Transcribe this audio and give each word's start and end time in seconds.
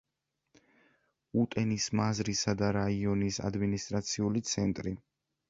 უტენის 1.41 1.85
მაზრისა 1.99 2.57
და 2.63 2.71
რაიონის 2.79 3.39
ადმინისტრაციული 3.51 4.45
ცენტრი. 4.55 4.97